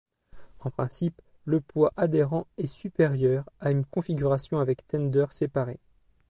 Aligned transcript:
En 0.61 0.71
principe, 0.71 1.21
le 1.45 1.61
poids 1.61 1.93
adhérent 1.95 2.47
est 2.57 2.65
supérieur 2.65 3.47
à 3.59 3.69
une 3.69 3.85
configuration 3.85 4.57
avec 4.59 4.87
tender 4.87 5.27
séparé. 5.29 5.79